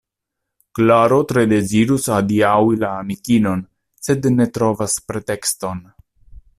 [0.77, 3.63] Klaro tre dezirus adiaŭi la amikinon,
[4.07, 5.89] sed ne trovas pretekston.